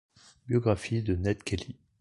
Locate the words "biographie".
0.47-1.03